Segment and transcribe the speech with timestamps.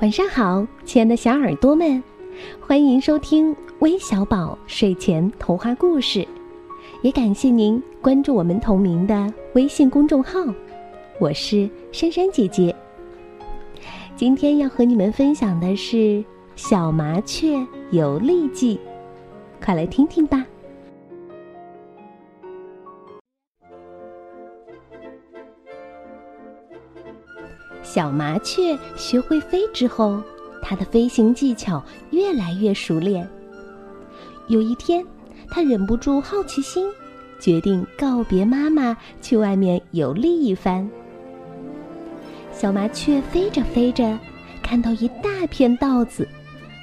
[0.00, 2.02] 晚上好，亲爱的小耳朵们，
[2.60, 6.26] 欢迎收听微小宝睡前童话故事，
[7.02, 10.40] 也感谢您关注我们同名的微信公众号。
[11.20, 12.74] 我是珊珊姐姐。
[14.16, 15.96] 今天要和你们分享的是
[16.56, 18.76] 《小麻雀游历记》，
[19.64, 20.44] 快来听听吧。
[27.94, 30.20] 小麻雀学会飞之后，
[30.60, 31.80] 它的飞行技巧
[32.10, 33.24] 越来越熟练。
[34.48, 35.06] 有一天，
[35.48, 36.88] 它忍不住好奇心，
[37.38, 40.90] 决定告别妈妈，去外面游历一番。
[42.52, 44.18] 小麻雀飞着飞着，
[44.60, 46.28] 看到一大片稻子，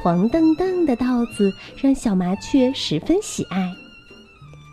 [0.00, 3.74] 黄澄澄的稻子让小麻雀十分喜爱，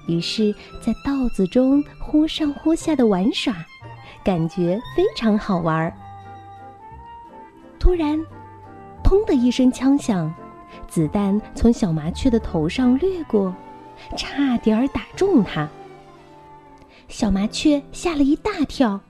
[0.05, 3.65] 于是，在稻子中忽上忽下的玩耍，
[4.23, 5.91] 感觉非常好玩儿。
[7.89, 8.23] 突然，
[9.03, 10.31] 砰的一声枪响，
[10.87, 13.51] 子弹从小麻雀的头上掠过，
[14.15, 15.67] 差点儿打中它。
[17.07, 19.01] 小麻雀吓了一大跳，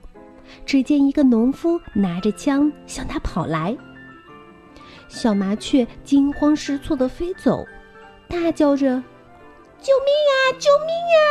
[0.65, 3.75] 只见一个农夫拿着枪向它跑来。
[5.09, 7.65] 小麻雀惊慌失措的飞走，
[8.29, 9.03] 大叫着
[9.81, 10.55] ：“救命啊！
[10.57, 11.27] 救命啊！”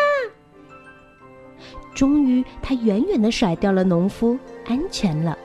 [1.97, 5.39] 终于，它远远的甩掉了农夫，安全了。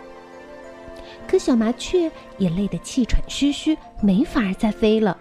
[1.33, 5.17] 可小麻雀也累得气喘吁吁，没法再飞了，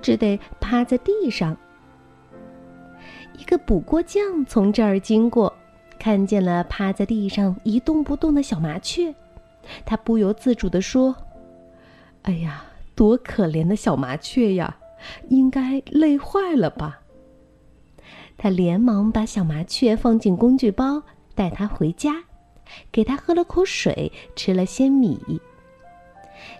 [0.00, 1.54] 只得趴在地上。
[3.36, 5.54] 一个补锅匠从这儿经过，
[5.98, 9.14] 看见了趴在地上一动不动的小麻雀，
[9.84, 11.14] 他不由自主地说
[12.24, 12.64] ：“哎呀，
[12.94, 14.74] 多可怜的小麻雀呀，
[15.28, 17.02] 应该累坏了吧？”
[18.38, 21.02] 他连忙把小麻雀放进工具包，
[21.34, 22.24] 带它回家。
[22.90, 25.40] 给他喝了口水，吃了些米。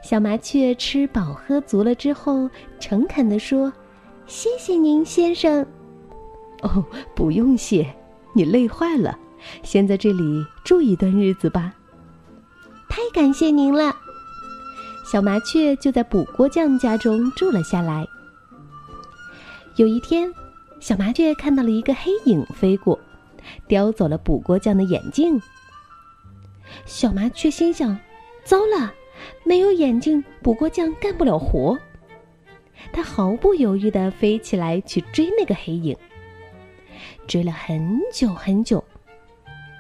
[0.03, 2.48] 小麻雀吃饱喝足了之后，
[2.80, 3.73] 诚恳地说
[4.27, 5.67] ：“谢谢您，先生。
[6.63, 7.95] ”“哦，不用谢，
[8.33, 9.19] 你累坏了，
[9.63, 11.75] 先在这里住一段日子吧。
[12.89, 13.95] ”“太感谢您了。”
[15.11, 18.07] 小麻雀就在补锅匠家中住了下来。
[19.77, 20.33] 有一天，
[20.80, 22.98] 小麻雀看到了一个黑影飞过，
[23.69, 25.41] 叼走了补锅匠的眼镜。
[26.85, 27.98] 小麻雀心想
[28.45, 28.92] ：“糟了，
[29.45, 31.79] 没有眼镜，补锅匠干不了活。”
[32.92, 35.97] 它毫不犹豫地飞起来去追那个黑影。
[37.27, 38.83] 追了很久很久，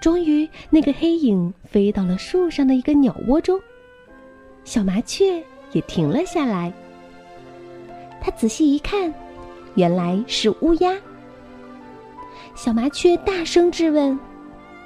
[0.00, 3.60] 终于那个黑影飞到了树上的一个鸟窝中，
[4.64, 5.42] 小麻雀
[5.72, 6.72] 也停了下来。
[8.20, 9.14] 它仔细一看，
[9.76, 10.96] 原来是乌鸦。
[12.56, 14.18] 小麻雀大声质问：“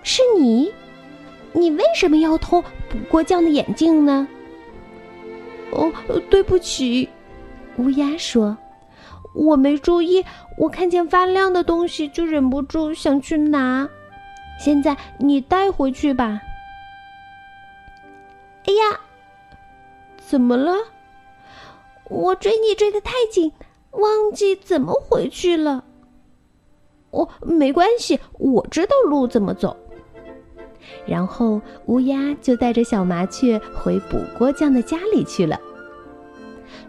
[0.03, 0.70] 是你？”
[1.53, 4.27] 你为什么要偷补过匠的眼镜呢？
[5.72, 5.93] 哦，
[6.28, 7.09] 对不起，
[7.77, 8.56] 乌鸦说
[9.34, 10.25] ：“我没注意，
[10.59, 13.88] 我看见发亮的东西就忍不住想去拿。
[14.59, 16.41] 现在你带回去吧。”
[18.67, 19.00] 哎呀，
[20.19, 20.75] 怎么了？
[22.09, 23.53] 我追你追得太紧，
[23.93, 25.84] 忘记怎么回去了。
[27.11, 29.77] 哦，没关系，我知道路怎么走。
[31.06, 35.58] 然后乌鸦就带着小麻雀回补锅匠的家里去了。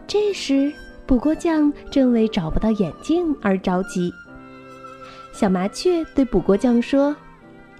[0.07, 0.71] 这时，
[1.05, 4.11] 补锅匠正为找不到眼镜而着急。
[5.33, 7.15] 小麻雀对补锅匠说：“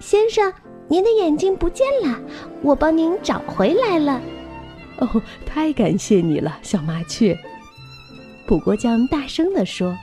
[0.00, 0.52] 先生，
[0.88, 2.18] 您的眼镜不见了，
[2.62, 4.20] 我帮您找回来了。”
[4.98, 7.38] 哦，太感谢你了，小麻雀。
[8.46, 9.96] 补锅匠大声地说。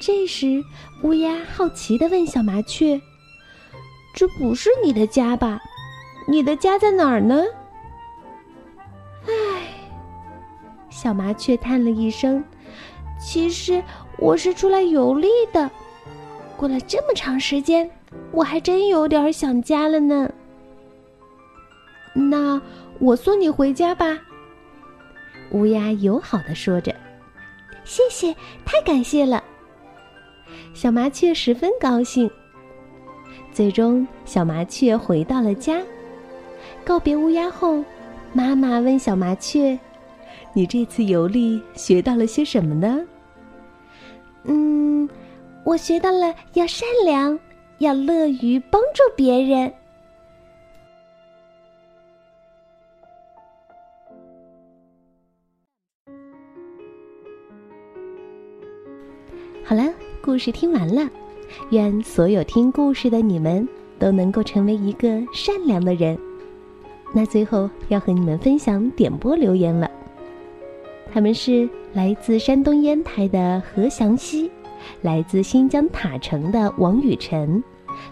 [0.00, 0.62] 这时，
[1.02, 3.00] 乌鸦好奇地问小麻雀。
[4.14, 5.60] 这不是你的家吧？
[6.26, 7.44] 你的家在哪儿呢？
[9.26, 9.32] 唉，
[10.88, 12.42] 小麻雀叹了一声。
[13.18, 13.82] 其实
[14.16, 15.70] 我是出来游历的。
[16.56, 17.90] 过了这么长时间，
[18.30, 20.30] 我还真有点想家了呢。
[22.14, 22.60] 那
[23.00, 24.18] 我送你回家吧。
[25.50, 26.94] 乌鸦友好的说着。
[27.84, 28.32] 谢谢，
[28.64, 29.42] 太感谢了。
[30.72, 32.30] 小麻雀十分高兴。
[33.54, 35.80] 最终，小麻雀回到了家，
[36.84, 37.84] 告别乌鸦后，
[38.32, 39.78] 妈妈问小麻雀
[40.52, 43.00] ：“你这次游历学到了些什么呢
[44.42, 45.08] ？”“嗯，
[45.62, 47.38] 我学到了要善良，
[47.78, 49.72] 要乐于帮助别人。”
[59.64, 59.84] 好了，
[60.20, 61.08] 故事听完了。
[61.70, 63.66] 愿所有听故事的你们
[63.98, 66.18] 都能够成为一个善良的人。
[67.12, 69.90] 那最后要和你们分享点播留言了。
[71.12, 74.50] 他们是来自山东烟台的何祥熙，
[75.00, 77.62] 来自新疆塔城的王雨晨，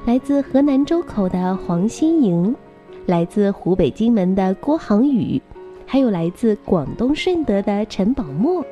[0.05, 2.55] 来自河南周口的黄新莹，
[3.07, 5.43] 来自湖北荆门的郭航宇，
[5.85, 8.65] 还有来自广东顺德的陈宝墨。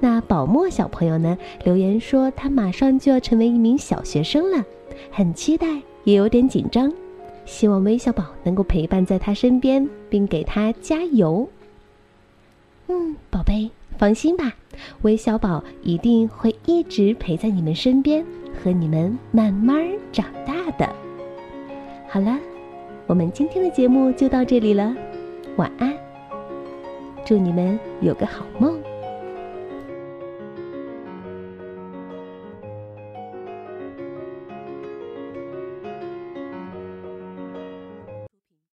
[0.00, 1.36] 那宝墨小朋友呢？
[1.64, 4.64] 留言说他马上就要成为一名小学生了，
[5.10, 5.66] 很期待，
[6.04, 6.92] 也有点紧张。
[7.44, 11.48] 希望微小宝能够陪伴在他身边，并给他加油。
[12.88, 14.52] 嗯，宝贝，放心吧，
[15.02, 18.24] 微小宝一定会一直陪在你们身边，
[18.62, 20.88] 和你们慢慢长大的。
[22.08, 22.36] 好了，
[23.06, 24.94] 我们今天的节目就到这里了，
[25.56, 25.92] 晚安，
[27.24, 28.76] 祝你们有个好梦。